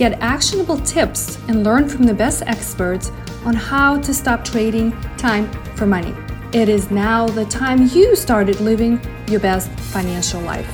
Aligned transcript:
Get 0.00 0.18
actionable 0.22 0.78
tips 0.78 1.36
and 1.48 1.62
learn 1.62 1.86
from 1.86 2.04
the 2.04 2.14
best 2.14 2.42
experts 2.46 3.12
on 3.44 3.52
how 3.52 4.00
to 4.00 4.14
stop 4.14 4.42
trading 4.42 4.92
time 5.18 5.52
for 5.76 5.84
money. 5.84 6.14
It 6.54 6.70
is 6.70 6.90
now 6.90 7.28
the 7.28 7.44
time 7.44 7.86
you 7.88 8.16
started 8.16 8.58
living 8.60 8.98
your 9.28 9.40
best 9.40 9.68
financial 9.92 10.40
life. 10.40 10.66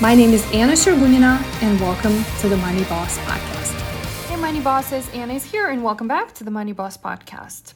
My 0.00 0.16
name 0.16 0.30
is 0.30 0.44
Anna 0.52 0.72
Sergunina, 0.72 1.40
and 1.62 1.80
welcome 1.80 2.24
to 2.40 2.48
the 2.48 2.56
Money 2.56 2.82
Boss 2.86 3.16
Podcast. 3.18 4.26
Hey, 4.26 4.34
Money 4.34 4.58
Bosses, 4.60 5.08
Anna 5.14 5.34
is 5.34 5.44
here, 5.44 5.68
and 5.68 5.84
welcome 5.84 6.08
back 6.08 6.34
to 6.34 6.42
the 6.42 6.50
Money 6.50 6.72
Boss 6.72 6.98
Podcast. 6.98 7.74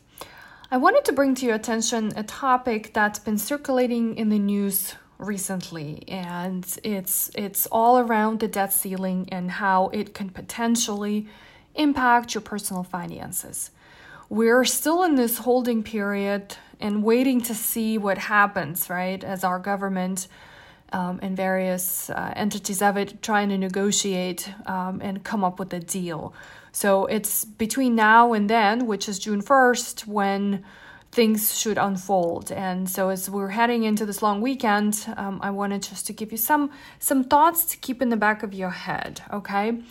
I 0.68 0.78
wanted 0.78 1.04
to 1.04 1.12
bring 1.12 1.36
to 1.36 1.46
your 1.46 1.54
attention 1.54 2.12
a 2.16 2.24
topic 2.24 2.92
that's 2.92 3.20
been 3.20 3.38
circulating 3.38 4.16
in 4.16 4.30
the 4.30 4.38
news 4.40 4.96
recently 5.20 6.02
and 6.08 6.78
it's 6.82 7.30
it's 7.34 7.66
all 7.66 7.98
around 7.98 8.40
the 8.40 8.48
debt 8.48 8.72
ceiling 8.72 9.28
and 9.30 9.50
how 9.50 9.88
it 9.88 10.14
can 10.14 10.30
potentially 10.30 11.28
impact 11.74 12.34
your 12.34 12.40
personal 12.40 12.82
finances. 12.82 13.70
We're 14.28 14.64
still 14.64 15.02
in 15.02 15.16
this 15.16 15.38
holding 15.38 15.82
period 15.82 16.56
and 16.80 17.02
waiting 17.02 17.40
to 17.42 17.54
see 17.54 17.98
what 17.98 18.18
happens, 18.18 18.88
right? 18.88 19.22
As 19.22 19.44
our 19.44 19.58
government 19.58 20.28
um, 20.92 21.20
and 21.22 21.36
various 21.36 22.10
uh, 22.10 22.32
entities 22.36 22.82
of 22.82 22.96
it 22.96 23.22
trying 23.22 23.48
to 23.50 23.58
negotiate 23.58 24.52
um, 24.66 25.00
and 25.02 25.22
come 25.22 25.44
up 25.44 25.58
with 25.58 25.72
a 25.72 25.80
deal. 25.80 26.32
So 26.72 27.06
it's 27.06 27.44
between 27.44 27.94
now 27.94 28.32
and 28.32 28.48
then, 28.48 28.86
which 28.86 29.08
is 29.08 29.18
June 29.18 29.42
1st, 29.42 30.06
when 30.06 30.64
things 31.12 31.58
should 31.58 31.78
unfold. 31.78 32.52
And 32.52 32.88
so 32.88 33.08
as 33.08 33.28
we're 33.28 33.48
heading 33.48 33.84
into 33.84 34.06
this 34.06 34.22
long 34.22 34.40
weekend, 34.40 35.06
um, 35.16 35.40
I 35.42 35.50
wanted 35.50 35.82
just 35.82 36.06
to 36.06 36.12
give 36.12 36.30
you 36.30 36.38
some 36.38 36.70
some 36.98 37.24
thoughts 37.24 37.64
to 37.66 37.76
keep 37.76 38.00
in 38.00 38.10
the 38.10 38.16
back 38.16 38.42
of 38.42 38.54
your 38.54 38.70
head. 38.70 39.22
Okay, 39.32 39.82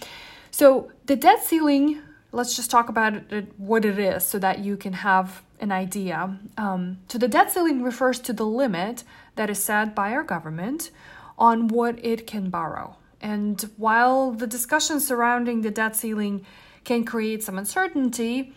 so 0.52 0.92
the 1.06 1.16
debt 1.16 1.44
ceiling. 1.44 2.02
Let's 2.31 2.56
just 2.56 2.70
talk 2.70 2.90
about 2.90 3.16
it, 3.31 3.58
what 3.58 3.84
it 3.86 3.97
is, 3.97 4.23
so 4.23 4.38
that 4.38 4.59
you 4.59 4.78
can 4.78 4.94
have 4.94 5.42
an 5.59 5.72
idea. 5.72 6.38
Um, 6.59 7.00
so 7.08 7.17
the 7.17 7.28
debt 7.28 7.52
ceiling 7.52 7.81
refers 7.81 8.20
to 8.20 8.34
the 8.34 8.45
limit 8.45 9.03
that 9.36 9.50
is 9.50 9.58
set 9.58 9.95
by 9.95 10.12
our 10.12 10.22
government 10.23 10.92
on 11.40 11.70
what 11.70 11.97
it 12.06 12.28
can 12.28 12.52
borrow. 12.52 12.97
And 13.20 13.59
while 13.78 14.31
the 14.31 14.45
discussion 14.45 15.00
surrounding 15.00 15.62
the 15.62 15.72
debt 15.72 15.95
ceiling 15.95 16.45
can 16.84 17.03
create 17.03 17.44
some 17.44 17.58
uncertainty, 17.58 18.53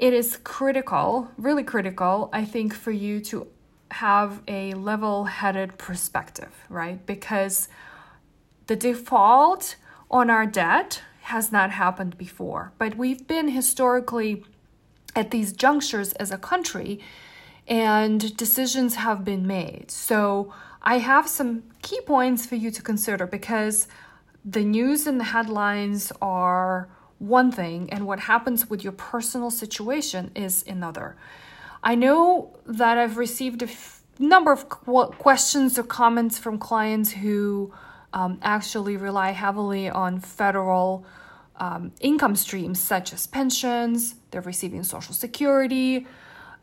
it 0.00 0.14
is 0.14 0.38
critical, 0.38 1.30
really 1.36 1.62
critical, 1.62 2.30
I 2.32 2.46
think, 2.46 2.74
for 2.74 2.90
you 2.90 3.20
to 3.20 3.46
have 3.90 4.40
a 4.48 4.72
level 4.72 5.26
headed 5.26 5.76
perspective, 5.76 6.64
right? 6.70 7.04
Because 7.04 7.68
the 8.66 8.76
default 8.76 9.76
on 10.10 10.30
our 10.30 10.46
debt 10.46 11.02
has 11.24 11.52
not 11.52 11.72
happened 11.72 12.16
before, 12.16 12.72
but 12.78 12.96
we've 12.96 13.26
been 13.26 13.48
historically 13.48 14.42
at 15.14 15.32
these 15.32 15.52
junctures 15.52 16.14
as 16.14 16.30
a 16.30 16.38
country 16.38 16.98
and 17.68 18.34
decisions 18.38 18.94
have 18.94 19.22
been 19.22 19.46
made. 19.46 19.90
So 19.90 20.50
I 20.80 20.96
have 20.96 21.28
some 21.28 21.64
key 21.82 22.00
points 22.00 22.46
for 22.46 22.54
you 22.54 22.70
to 22.70 22.80
consider 22.80 23.26
because 23.26 23.86
the 24.46 24.64
news 24.64 25.06
and 25.06 25.20
the 25.20 25.24
headlines 25.24 26.10
are 26.22 26.88
one 27.20 27.52
thing 27.52 27.88
and 27.92 28.06
what 28.06 28.18
happens 28.20 28.68
with 28.68 28.82
your 28.82 28.94
personal 28.94 29.50
situation 29.50 30.30
is 30.34 30.64
another. 30.66 31.16
I 31.82 31.94
know 31.94 32.58
that 32.66 32.98
I've 32.98 33.16
received 33.16 33.62
a 33.62 33.66
f- 33.66 34.02
number 34.18 34.50
of 34.50 34.68
qu- 34.68 35.12
questions 35.18 35.78
or 35.78 35.82
comments 35.82 36.38
from 36.38 36.58
clients 36.58 37.12
who 37.12 37.72
um, 38.12 38.38
actually 38.42 38.96
rely 38.96 39.30
heavily 39.30 39.88
on 39.88 40.18
federal 40.18 41.06
um, 41.56 41.92
income 42.00 42.36
streams 42.36 42.80
such 42.80 43.12
as 43.12 43.26
pensions, 43.26 44.14
they're 44.30 44.40
receiving 44.40 44.82
Social 44.82 45.14
Security, 45.14 46.06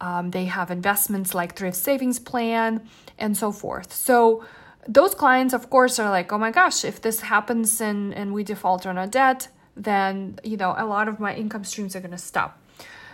um, 0.01 0.31
they 0.31 0.45
have 0.45 0.71
investments 0.71 1.35
like 1.35 1.55
thrift 1.55 1.77
savings 1.77 2.19
plan, 2.19 2.87
and 3.17 3.37
so 3.37 3.51
forth. 3.51 3.93
So, 3.93 4.43
those 4.87 5.13
clients, 5.13 5.53
of 5.53 5.69
course, 5.69 5.99
are 5.99 6.09
like, 6.09 6.31
oh 6.31 6.37
my 6.37 6.49
gosh, 6.49 6.85
if 6.85 7.01
this 7.01 7.19
happens 7.19 7.81
and, 7.81 8.13
and 8.13 8.33
we 8.33 8.43
default 8.43 8.85
on 8.85 8.97
our 8.97 9.07
debt, 9.07 9.49
then 9.77 10.39
you 10.43 10.57
know 10.57 10.73
a 10.77 10.85
lot 10.85 11.07
of 11.07 11.19
my 11.19 11.35
income 11.35 11.63
streams 11.63 11.95
are 11.95 12.01
going 12.01 12.11
to 12.11 12.17
stop. 12.17 12.61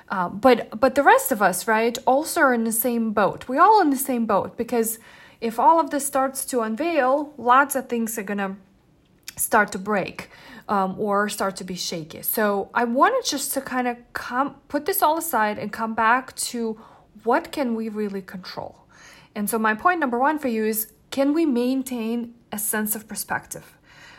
Uh, 0.10 0.30
but 0.30 0.80
but 0.80 0.96
the 0.96 1.04
rest 1.04 1.32
of 1.32 1.42
us, 1.42 1.68
right, 1.68 1.98
also 2.06 2.42
are 2.42 2.54
in 2.54 2.64
the 2.64 2.72
same 2.72 3.14
boat. 3.14 3.48
We're 3.48 3.62
all 3.62 3.82
in 3.82 3.90
the 3.90 3.98
same 3.98 4.26
boat 4.26 4.58
because 4.58 5.00
if 5.42 5.60
all 5.60 5.80
of 5.80 5.90
this 5.90 6.06
starts 6.06 6.46
to 6.46 6.62
unveil, 6.62 7.34
lots 7.38 7.76
of 7.76 7.90
things 7.90 8.18
are 8.18 8.24
gonna 8.24 8.58
start 9.36 9.72
to 9.72 9.80
break 9.80 10.30
um, 10.70 10.96
or 11.00 11.30
start 11.30 11.56
to 11.58 11.64
be 11.64 11.76
shaky. 11.76 12.22
So 12.22 12.70
I 12.74 12.84
wanted 12.84 13.26
just 13.26 13.54
to 13.54 13.62
kind 13.62 13.88
of 13.88 13.98
come 14.14 14.56
put 14.68 14.86
this 14.86 15.02
all 15.02 15.18
aside 15.18 15.58
and 15.58 15.72
come 15.72 15.94
back 15.94 16.36
to 16.36 16.80
what 17.24 17.52
can 17.52 17.76
we 17.76 17.90
really 17.90 18.22
control. 18.22 18.86
And 19.36 19.50
so 19.50 19.58
my 19.58 19.74
point 19.74 20.00
number 20.00 20.20
one 20.20 20.40
for 20.40 20.48
you 20.48 20.66
is 20.66 20.92
can 21.12 21.34
we 21.34 21.46
maintain 21.46 22.36
a 22.52 22.60
sense 22.60 22.96
of 22.96 23.08
perspective? 23.08 23.78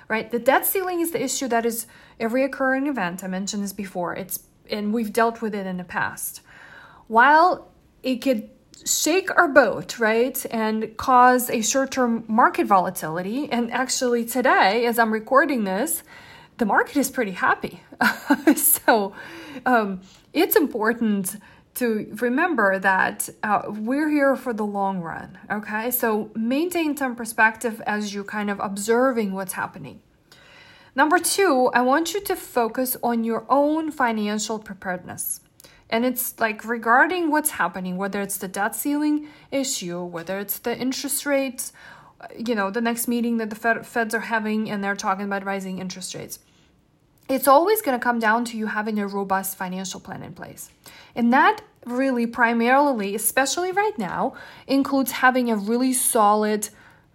Right? 0.09 0.31
The 0.31 0.38
debt 0.38 0.66
ceiling 0.66 1.00
is 1.00 1.10
the 1.10 1.22
issue 1.22 1.48
that 1.48 1.65
is 1.66 1.87
a 2.20 2.28
recurring 2.28 2.87
event. 2.87 3.25
I 3.25 3.26
mentioned 3.26 3.62
this 3.62 3.72
before. 3.72 4.15
It's 4.15 4.41
and 4.70 4.94
we've 4.94 5.12
dealt 5.12 5.42
with 5.42 5.54
it 5.54 5.66
in 5.66 5.76
the 5.76 5.84
past. 5.84 6.41
While 7.06 7.70
it 8.03 8.16
could 8.16 8.48
shake 8.84 9.31
our 9.37 9.48
boat, 9.48 9.98
right, 9.98 10.44
and 10.50 10.97
cause 10.97 11.50
a 11.50 11.62
short-term 11.62 12.25
market 12.28 12.66
volatility, 12.66 13.50
and 13.50 13.72
actually 13.72 14.25
today, 14.25 14.87
as 14.87 14.98
I'm 14.98 15.12
recording 15.12 15.65
this, 15.65 16.03
the 16.59 16.66
market 16.66 16.97
is 16.97 17.10
pretty 17.10 17.32
happy. 17.32 17.82
so 18.56 19.15
um, 19.66 20.00
it's 20.32 20.56
important 20.56 21.36
to 21.74 22.16
remember 22.20 22.78
that 22.78 23.28
uh, 23.42 23.62
we're 23.66 24.08
here 24.08 24.36
for 24.36 24.52
the 24.52 24.64
long 24.64 25.00
run, 25.00 25.38
okay? 25.50 25.90
So 25.90 26.30
maintain 26.34 26.96
some 26.96 27.16
perspective 27.16 27.82
as 27.86 28.14
you're 28.14 28.24
kind 28.24 28.50
of 28.50 28.60
observing 28.60 29.32
what's 29.32 29.54
happening. 29.54 30.00
Number 30.94 31.18
two, 31.18 31.70
I 31.74 31.82
want 31.82 32.14
you 32.14 32.20
to 32.20 32.36
focus 32.36 32.96
on 33.02 33.24
your 33.24 33.44
own 33.48 33.90
financial 33.90 34.60
preparedness. 34.60 35.40
And 35.90 36.04
it's 36.04 36.38
like 36.38 36.64
regarding 36.64 37.30
what's 37.30 37.50
happening, 37.50 37.96
whether 37.96 38.20
it's 38.22 38.38
the 38.38 38.48
debt 38.48 38.76
ceiling 38.76 39.28
issue, 39.50 40.02
whether 40.02 40.38
it's 40.38 40.58
the 40.58 40.76
interest 40.78 41.26
rates, 41.26 41.72
you 42.38 42.54
know, 42.54 42.70
the 42.70 42.80
next 42.80 43.08
meeting 43.08 43.38
that 43.38 43.50
the 43.50 43.56
Fed, 43.56 43.84
Feds 43.84 44.14
are 44.14 44.20
having 44.20 44.70
and 44.70 44.82
they're 44.82 44.96
talking 44.96 45.24
about 45.24 45.44
rising 45.44 45.78
interest 45.78 46.14
rates 46.14 46.38
it's 47.28 47.48
always 47.48 47.80
going 47.82 47.98
to 47.98 48.02
come 48.02 48.18
down 48.18 48.44
to 48.46 48.56
you 48.56 48.66
having 48.66 48.98
a 48.98 49.06
robust 49.06 49.56
financial 49.56 50.00
plan 50.00 50.22
in 50.22 50.34
place. 50.34 50.70
And 51.14 51.32
that 51.32 51.60
really 51.86 52.26
primarily, 52.26 53.14
especially 53.14 53.72
right 53.72 53.98
now, 53.98 54.34
includes 54.66 55.12
having 55.12 55.50
a 55.50 55.56
really 55.56 55.92
solid 55.92 56.68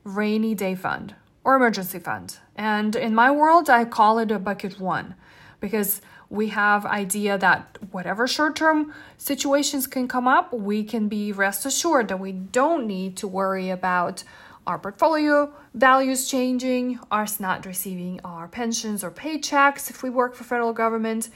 rainy 0.04 0.56
day 0.56 0.76
fund 0.76 1.16
or 1.44 1.56
emergency 1.56 2.00
fund. 2.00 2.38
And 2.56 2.96
in 2.96 3.14
my 3.16 3.32
world, 3.32 3.70
I 3.70 3.86
call 3.86 4.20
it 4.20 4.32
a 4.32 4.40
bucket 4.40 4.80
one 4.80 5.16
because 5.60 6.02
we 6.30 6.50
have 6.50 6.86
idea 6.86 7.38
that 7.38 7.78
whatever 7.92 8.28
short-term 8.28 8.94
situations 9.18 9.88
can 9.88 10.08
come 10.08 10.28
up, 10.28 10.54
we 10.54 10.84
can 10.84 11.08
be 11.08 11.32
rest 11.32 11.66
assured 11.66 12.08
that 12.08 12.20
we 12.20 12.32
don't 12.32 12.86
need 12.86 13.18
to 13.18 13.28
worry 13.28 13.70
about 13.70 14.24
our 14.70 14.78
portfolio 14.78 15.52
values 15.74 16.30
changing, 16.30 17.00
us 17.10 17.40
not 17.40 17.66
receiving 17.66 18.20
our 18.24 18.48
pensions 18.48 19.04
or 19.04 19.10
paychecks 19.10 19.90
if 19.90 20.04
we 20.04 20.12
work 20.12 20.36
for 20.36 20.44
federal 20.44 20.74
government, 20.74 21.30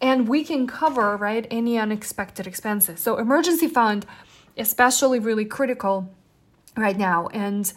and 0.00 0.28
we 0.28 0.44
can 0.44 0.64
cover 0.64 1.16
right 1.16 1.44
any 1.50 1.76
unexpected 1.76 2.46
expenses. 2.46 3.00
So 3.00 3.16
emergency 3.16 3.66
fund, 3.66 4.06
especially 4.56 5.18
really 5.18 5.44
critical 5.44 6.08
right 6.76 6.96
now, 6.96 7.26
and 7.32 7.70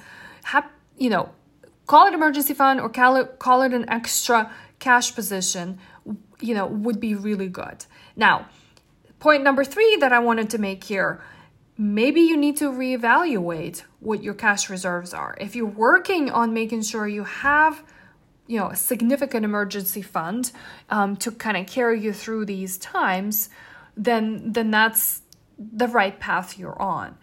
have 0.44 0.69
you 1.00 1.09
know 1.09 1.31
call 1.88 2.06
it 2.06 2.13
emergency 2.13 2.54
fund 2.54 2.80
or 2.80 2.88
call 2.88 3.15
it 3.15 3.39
call 3.39 3.63
it 3.63 3.74
an 3.74 3.89
extra 3.89 4.54
cash 4.77 5.15
position, 5.15 5.80
you 6.39 6.54
know 6.54 6.68
would 6.68 7.00
be 7.00 7.15
really 7.15 7.50
good. 7.50 7.86
Now, 8.15 8.45
point 9.18 9.44
number 9.44 9.63
three 9.63 9.95
that 9.95 10.13
I 10.13 10.19
wanted 10.19 10.51
to 10.51 10.59
make 10.59 10.83
here 10.83 11.24
maybe 11.81 12.22
you 12.22 12.38
need 12.38 12.56
to 12.57 12.72
reevaluate 12.72 13.81
what 14.00 14.22
your 14.22 14.36
cash 14.36 14.69
reserves 14.69 15.16
are. 15.16 15.36
If 15.42 15.56
you're 15.56 15.66
working 15.66 16.30
on 16.30 16.54
making 16.54 16.83
sure 16.83 17.07
you 17.07 17.24
have 17.24 17.83
you 18.45 18.60
know 18.60 18.68
a 18.68 18.75
significant 18.75 19.45
emergency 19.45 20.04
fund 20.04 20.51
um, 20.89 21.16
to 21.18 21.31
kind 21.31 21.57
of 21.57 21.66
carry 21.66 22.00
you 22.00 22.13
through 22.13 22.45
these 22.45 22.78
times, 22.78 23.50
then 23.98 24.54
then 24.54 24.69
that's 24.69 25.22
the 25.57 25.88
right 25.88 26.19
path 26.19 26.60
you're 26.60 26.80
on. 26.80 27.18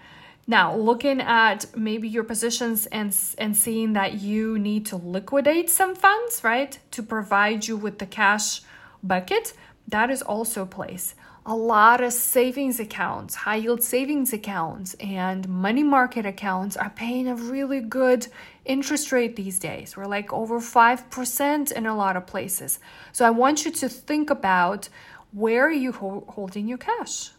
Now, 0.48 0.74
looking 0.74 1.20
at 1.20 1.66
maybe 1.76 2.08
your 2.08 2.24
positions 2.24 2.86
and 2.86 3.16
and 3.38 3.56
seeing 3.56 3.92
that 3.92 4.14
you 4.14 4.58
need 4.58 4.86
to 4.86 4.96
liquidate 4.96 5.70
some 5.70 5.94
funds, 5.94 6.42
right, 6.42 6.76
to 6.90 7.02
provide 7.02 7.68
you 7.68 7.76
with 7.76 8.00
the 8.00 8.06
cash 8.06 8.62
bucket, 9.04 9.52
that 9.88 10.10
is 10.10 10.20
also 10.20 10.62
a 10.62 10.66
place. 10.66 11.14
A 11.46 11.56
lot 11.56 12.02
of 12.02 12.12
savings 12.12 12.78
accounts, 12.78 13.34
high 13.34 13.56
yield 13.56 13.82
savings 13.82 14.34
accounts, 14.34 14.92
and 15.00 15.48
money 15.48 15.82
market 15.82 16.26
accounts 16.26 16.76
are 16.76 16.90
paying 16.90 17.26
a 17.26 17.34
really 17.34 17.80
good 17.80 18.28
interest 18.66 19.10
rate 19.12 19.34
these 19.34 19.58
days. 19.58 19.96
We're 19.96 20.04
like 20.04 20.30
over 20.30 20.60
5% 20.60 21.72
in 21.72 21.86
a 21.86 21.96
lot 21.96 22.16
of 22.16 22.26
places. 22.26 22.78
So 23.12 23.26
I 23.26 23.30
want 23.30 23.64
you 23.64 23.70
to 23.70 23.88
think 23.88 24.28
about 24.28 24.90
where 25.32 25.66
are 25.66 25.72
you 25.72 25.92
ho- 25.92 26.26
holding 26.28 26.68
your 26.68 26.78
cash? 26.78 27.30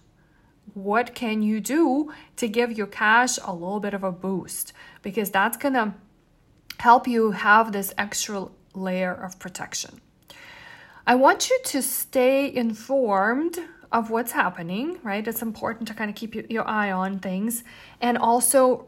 What 0.73 1.13
can 1.13 1.43
you 1.43 1.59
do 1.59 2.11
to 2.37 2.47
give 2.47 2.75
your 2.75 2.87
cash 2.87 3.37
a 3.43 3.53
little 3.53 3.79
bit 3.79 3.93
of 3.93 4.03
a 4.03 4.11
boost? 4.11 4.73
Because 5.03 5.29
that's 5.29 5.57
going 5.57 5.75
to 5.75 5.93
help 6.79 7.07
you 7.07 7.31
have 7.31 7.71
this 7.71 7.93
extra 7.95 8.47
layer 8.73 9.13
of 9.13 9.37
protection. 9.37 10.01
I 11.09 11.15
want 11.15 11.49
you 11.49 11.59
to 11.63 11.81
stay 11.81 12.53
informed 12.53 13.57
of 13.91 14.11
what's 14.11 14.31
happening, 14.31 14.99
right? 15.01 15.27
It's 15.27 15.41
important 15.41 15.87
to 15.87 15.95
kind 15.95 16.07
of 16.07 16.15
keep 16.15 16.35
your 16.51 16.67
eye 16.67 16.91
on 16.91 17.17
things 17.17 17.63
and 17.99 18.15
also 18.15 18.85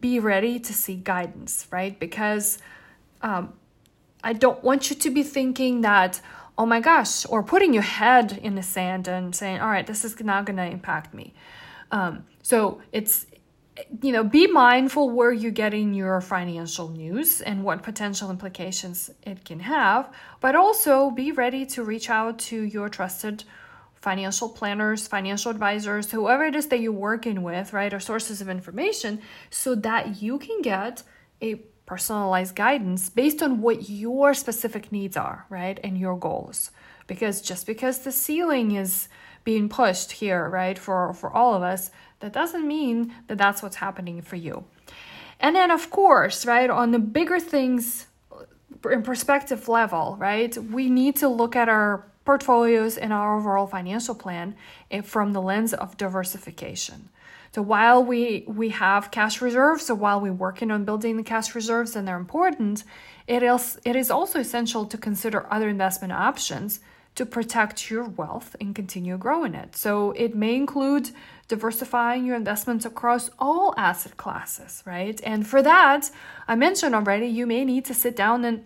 be 0.00 0.20
ready 0.20 0.58
to 0.58 0.72
seek 0.72 1.04
guidance, 1.04 1.68
right? 1.70 2.00
Because 2.00 2.56
um, 3.20 3.52
I 4.22 4.32
don't 4.32 4.64
want 4.64 4.88
you 4.88 4.96
to 4.96 5.10
be 5.10 5.22
thinking 5.22 5.82
that, 5.82 6.22
oh 6.56 6.64
my 6.64 6.80
gosh, 6.80 7.26
or 7.28 7.42
putting 7.42 7.74
your 7.74 7.82
head 7.82 8.40
in 8.42 8.54
the 8.54 8.62
sand 8.62 9.06
and 9.06 9.36
saying, 9.36 9.60
all 9.60 9.68
right, 9.68 9.86
this 9.86 10.02
is 10.02 10.18
not 10.20 10.46
going 10.46 10.56
to 10.56 10.64
impact 10.64 11.12
me. 11.12 11.34
Um, 11.90 12.24
so 12.42 12.80
it's 12.90 13.26
you 14.02 14.12
know, 14.12 14.22
be 14.22 14.46
mindful 14.46 15.10
where 15.10 15.32
you're 15.32 15.50
getting 15.50 15.94
your 15.94 16.20
financial 16.20 16.88
news 16.88 17.40
and 17.40 17.64
what 17.64 17.82
potential 17.82 18.30
implications 18.30 19.10
it 19.22 19.44
can 19.44 19.60
have, 19.60 20.12
but 20.40 20.54
also 20.54 21.10
be 21.10 21.32
ready 21.32 21.66
to 21.66 21.82
reach 21.82 22.08
out 22.08 22.38
to 22.38 22.62
your 22.62 22.88
trusted 22.88 23.44
financial 23.94 24.48
planners, 24.48 25.08
financial 25.08 25.50
advisors, 25.50 26.10
whoever 26.10 26.44
it 26.44 26.54
is 26.54 26.68
that 26.68 26.80
you're 26.80 26.92
working 26.92 27.42
with, 27.42 27.72
right, 27.72 27.92
or 27.92 27.98
sources 27.98 28.40
of 28.40 28.48
information, 28.48 29.20
so 29.50 29.74
that 29.74 30.22
you 30.22 30.38
can 30.38 30.60
get 30.60 31.02
a 31.40 31.54
personalized 31.86 32.54
guidance 32.54 33.08
based 33.10 33.42
on 33.42 33.60
what 33.60 33.88
your 33.88 34.34
specific 34.34 34.92
needs 34.92 35.16
are, 35.16 35.46
right, 35.48 35.80
and 35.82 35.98
your 35.98 36.18
goals. 36.18 36.70
Because 37.06 37.40
just 37.40 37.66
because 37.66 37.98
the 38.00 38.12
ceiling 38.12 38.72
is 38.72 39.08
being 39.44 39.68
pushed 39.68 40.12
here, 40.12 40.48
right, 40.48 40.78
for, 40.78 41.12
for 41.12 41.30
all 41.30 41.54
of 41.54 41.62
us, 41.62 41.90
that 42.20 42.32
doesn't 42.32 42.66
mean 42.66 43.14
that 43.26 43.38
that's 43.38 43.62
what's 43.62 43.76
happening 43.76 44.22
for 44.22 44.36
you. 44.36 44.64
And 45.38 45.54
then, 45.54 45.70
of 45.70 45.90
course, 45.90 46.46
right, 46.46 46.70
on 46.70 46.90
the 46.90 46.98
bigger 46.98 47.38
things 47.38 48.06
in 48.90 49.02
perspective 49.02 49.68
level, 49.68 50.16
right, 50.18 50.56
we 50.56 50.90
need 50.90 51.16
to 51.16 51.28
look 51.28 51.56
at 51.56 51.68
our 51.68 52.06
portfolios 52.24 52.96
and 52.96 53.12
our 53.12 53.36
overall 53.36 53.66
financial 53.66 54.14
plan 54.14 54.54
eh, 54.90 55.02
from 55.02 55.32
the 55.32 55.42
lens 55.42 55.74
of 55.74 55.96
diversification. 55.96 57.10
So 57.54 57.62
while 57.62 58.02
we 58.02 58.44
we 58.48 58.70
have 58.70 59.12
cash 59.12 59.40
reserves, 59.40 59.86
so 59.86 59.94
while 59.94 60.20
we're 60.20 60.32
working 60.32 60.72
on 60.72 60.84
building 60.84 61.16
the 61.16 61.22
cash 61.22 61.54
reserves 61.54 61.94
and 61.94 62.08
they're 62.08 62.16
important, 62.16 62.82
it 63.28 63.42
is 63.44 63.78
it 63.84 63.94
is 63.94 64.10
also 64.10 64.40
essential 64.40 64.86
to 64.86 64.98
consider 64.98 65.46
other 65.52 65.68
investment 65.68 66.12
options 66.12 66.80
to 67.14 67.24
protect 67.24 67.90
your 67.90 68.04
wealth 68.04 68.56
and 68.60 68.74
continue 68.74 69.16
growing 69.16 69.54
it. 69.54 69.76
So 69.76 70.12
it 70.12 70.34
may 70.34 70.56
include 70.56 71.10
diversifying 71.46 72.26
your 72.26 72.36
investments 72.36 72.84
across 72.84 73.30
all 73.38 73.74
asset 73.76 74.16
classes, 74.16 74.82
right? 74.84 75.20
And 75.24 75.46
for 75.46 75.62
that, 75.62 76.10
I 76.48 76.54
mentioned 76.54 76.94
already, 76.94 77.26
you 77.26 77.46
may 77.46 77.64
need 77.64 77.84
to 77.86 77.94
sit 77.94 78.16
down 78.16 78.44
and 78.44 78.64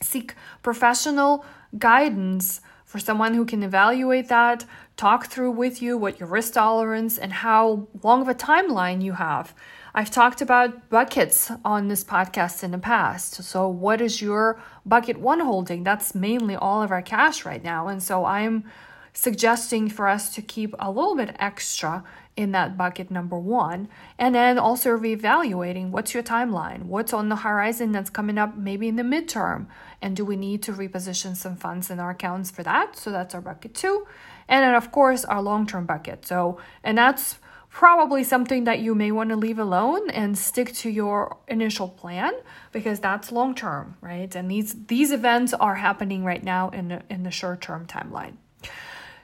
seek 0.00 0.34
professional 0.62 1.44
guidance 1.78 2.60
for 2.84 3.00
someone 3.00 3.34
who 3.34 3.44
can 3.44 3.62
evaluate 3.64 4.28
that, 4.28 4.64
talk 4.96 5.26
through 5.26 5.50
with 5.50 5.82
you 5.82 5.98
what 5.98 6.20
your 6.20 6.28
risk 6.28 6.52
tolerance 6.52 7.18
and 7.18 7.32
how 7.32 7.88
long 8.04 8.22
of 8.22 8.28
a 8.28 8.34
timeline 8.34 9.02
you 9.02 9.14
have. 9.14 9.52
I've 9.96 10.10
talked 10.10 10.40
about 10.40 10.90
buckets 10.90 11.52
on 11.64 11.86
this 11.86 12.02
podcast 12.02 12.64
in 12.64 12.72
the 12.72 12.78
past. 12.78 13.34
So, 13.44 13.68
what 13.68 14.00
is 14.00 14.20
your 14.20 14.60
bucket 14.84 15.20
one 15.20 15.38
holding? 15.38 15.84
That's 15.84 16.16
mainly 16.16 16.56
all 16.56 16.82
of 16.82 16.90
our 16.90 17.00
cash 17.00 17.44
right 17.44 17.62
now. 17.62 17.86
And 17.86 18.02
so, 18.02 18.24
I'm 18.24 18.64
suggesting 19.12 19.88
for 19.88 20.08
us 20.08 20.34
to 20.34 20.42
keep 20.42 20.74
a 20.80 20.90
little 20.90 21.14
bit 21.14 21.36
extra 21.38 22.02
in 22.36 22.50
that 22.50 22.76
bucket 22.76 23.12
number 23.12 23.38
one. 23.38 23.86
And 24.18 24.34
then 24.34 24.58
also 24.58 24.90
reevaluating 24.98 25.90
what's 25.90 26.12
your 26.12 26.24
timeline? 26.24 26.86
What's 26.86 27.12
on 27.12 27.28
the 27.28 27.36
horizon 27.36 27.92
that's 27.92 28.10
coming 28.10 28.36
up 28.36 28.56
maybe 28.56 28.88
in 28.88 28.96
the 28.96 29.04
midterm? 29.04 29.66
And 30.02 30.16
do 30.16 30.24
we 30.24 30.34
need 30.34 30.60
to 30.64 30.72
reposition 30.72 31.36
some 31.36 31.54
funds 31.54 31.88
in 31.88 32.00
our 32.00 32.10
accounts 32.10 32.50
for 32.50 32.64
that? 32.64 32.96
So 32.96 33.12
that's 33.12 33.32
our 33.32 33.40
bucket 33.40 33.74
two. 33.74 34.08
And 34.48 34.64
then, 34.64 34.74
of 34.74 34.90
course, 34.90 35.24
our 35.24 35.40
long 35.40 35.68
term 35.68 35.86
bucket. 35.86 36.26
So, 36.26 36.58
and 36.82 36.98
that's 36.98 37.38
probably 37.74 38.22
something 38.22 38.62
that 38.64 38.78
you 38.78 38.94
may 38.94 39.10
want 39.10 39.30
to 39.30 39.36
leave 39.36 39.58
alone 39.58 40.08
and 40.10 40.38
stick 40.38 40.72
to 40.72 40.88
your 40.88 41.36
initial 41.48 41.88
plan 41.88 42.32
because 42.70 43.00
that's 43.00 43.32
long 43.32 43.52
term, 43.52 43.96
right? 44.00 44.32
And 44.36 44.48
these 44.48 44.86
these 44.86 45.10
events 45.10 45.52
are 45.52 45.74
happening 45.74 46.24
right 46.24 46.44
now 46.44 46.70
in 46.70 46.86
the, 46.88 47.02
in 47.10 47.24
the 47.24 47.32
short 47.32 47.60
term 47.60 47.84
timeline. 47.86 48.36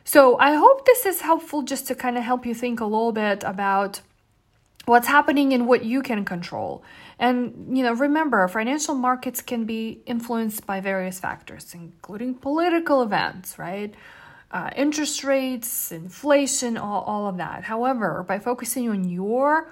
So 0.02 0.36
I 0.38 0.54
hope 0.54 0.84
this 0.84 1.06
is 1.06 1.20
helpful 1.20 1.62
just 1.62 1.86
to 1.86 1.94
kind 1.94 2.18
of 2.18 2.24
help 2.24 2.44
you 2.44 2.52
think 2.52 2.80
a 2.80 2.84
little 2.84 3.12
bit 3.12 3.44
about 3.44 4.00
what's 4.84 5.06
happening 5.06 5.52
and 5.52 5.68
what 5.68 5.84
you 5.84 6.02
can 6.02 6.24
control. 6.24 6.82
And 7.20 7.76
you 7.76 7.84
know, 7.84 7.92
remember, 7.92 8.48
financial 8.48 8.96
markets 8.96 9.40
can 9.40 9.64
be 9.64 10.02
influenced 10.06 10.66
by 10.66 10.80
various 10.80 11.20
factors, 11.20 11.72
including 11.72 12.34
political 12.34 13.00
events, 13.00 13.60
right? 13.60 13.94
Uh, 14.50 14.70
interest 14.74 15.22
rates, 15.22 15.92
inflation, 15.92 16.76
all, 16.76 17.02
all 17.02 17.28
of 17.28 17.36
that. 17.36 17.64
However, 17.64 18.24
by 18.26 18.38
focusing 18.40 18.88
on 18.88 19.08
your 19.08 19.70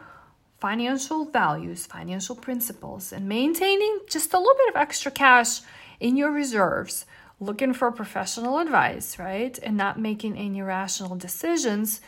financial 0.58 1.24
values, 1.24 1.86
financial 1.86 2.36
principles, 2.36 3.12
and 3.12 3.28
maintaining 3.28 4.00
just 4.08 4.32
a 4.32 4.38
little 4.38 4.54
bit 4.54 4.74
of 4.74 4.76
extra 4.76 5.10
cash 5.10 5.60
in 5.98 6.16
your 6.16 6.30
reserves, 6.30 7.06
looking 7.40 7.72
for 7.72 7.90
professional 7.90 8.58
advice, 8.58 9.18
right, 9.18 9.58
and 9.62 9.76
not 9.76 9.98
making 9.98 10.36
any 10.36 10.62
rational 10.62 11.16
decisions 11.16 12.00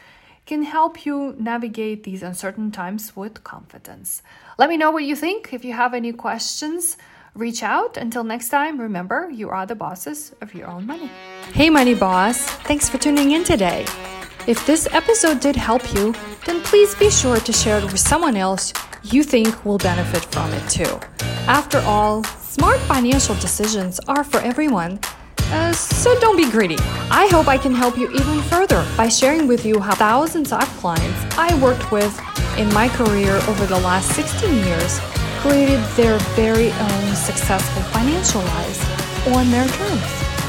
can 0.47 0.63
help 0.63 1.07
you 1.07 1.35
navigate 1.39 2.03
these 2.03 2.23
uncertain 2.23 2.71
times 2.73 3.15
with 3.15 3.45
confidence. 3.45 4.23
Let 4.59 4.69
me 4.69 4.77
know 4.77 4.91
what 4.91 5.05
you 5.05 5.15
think. 5.15 5.53
If 5.53 5.65
you 5.65 5.73
have 5.75 5.95
any 5.95 6.13
questions, 6.13 6.97
reach 7.35 7.63
out. 7.63 7.97
Until 7.97 8.25
next 8.25 8.49
time, 8.49 8.81
remember 8.81 9.31
you 9.31 9.49
are 9.49 9.67
the 9.67 9.77
bosses 9.77 10.35
of 10.41 10.55
your 10.55 10.67
own 10.67 10.87
money. 10.87 11.11
Hey, 11.49 11.71
Money 11.71 11.95
Boss. 11.95 12.47
Thanks 12.69 12.89
for 12.89 12.99
tuning 12.99 13.33
in 13.33 13.45
today. 13.45 13.85
If 14.47 14.67
this 14.67 14.87
episode 14.93 15.41
did 15.41 15.57
help 15.57 15.95
you, 15.95 16.15
then 16.47 16.61
please 16.63 16.95
be 16.95 17.11
sure 17.11 17.39
to 17.39 17.53
share 17.53 17.79
it 17.79 17.85
with 17.85 17.99
someone 17.99 18.37
else 18.37 18.73
you 19.03 19.23
think 19.23 19.65
will 19.65 19.79
benefit 19.79 20.25
from 20.27 20.53
it 20.53 20.69
too. 20.69 21.01
After 21.47 21.79
all, 21.81 22.25
smart 22.25 22.79
financial 22.81 23.35
decisions 23.37 23.99
are 24.09 24.25
for 24.25 24.41
everyone 24.41 25.01
uh, 25.53 25.73
so 25.73 26.19
don't 26.21 26.37
be 26.37 26.49
greedy. 26.49 26.77
I 27.11 27.27
hope 27.33 27.49
I 27.49 27.59
can 27.59 27.75
help 27.75 27.99
you 27.99 28.09
even 28.13 28.41
further 28.43 28.87
by 28.97 29.09
sharing 29.09 29.49
with 29.49 29.67
you 29.67 29.81
how 29.81 29.97
thousands 29.97 30.53
of 30.53 30.63
clients 30.79 31.37
I 31.37 31.53
worked 31.61 31.91
with 31.91 32.17
in 32.57 32.73
my 32.73 32.89
career 32.89 33.35
over 33.49 33.67
the 33.67 33.81
last 33.81 34.15
16 34.15 34.55
years 34.65 35.01
created 35.41 35.81
their 35.97 36.19
very 36.37 36.71
own 36.71 37.17
successful 37.17 37.83
financial 37.91 38.43
lives 38.43 39.27
on 39.27 39.51
their 39.51 39.67
terms. 39.67 40.30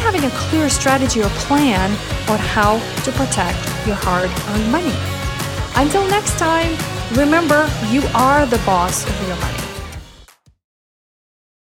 having 0.00 0.24
a 0.24 0.30
clear 0.30 0.68
strategy 0.68 1.22
or 1.22 1.28
plan 1.46 1.90
on 2.30 2.38
how 2.38 2.78
to 3.04 3.12
protect 3.12 3.58
your 3.86 3.96
hard 3.96 4.30
earned 4.50 4.72
money. 4.72 4.96
Until 5.76 6.06
next 6.08 6.38
time, 6.38 6.76
remember 7.12 7.70
you 7.88 8.02
are 8.14 8.46
the 8.46 8.58
boss 8.66 9.04
of 9.04 9.28
your 9.28 9.36
money. 9.36 9.59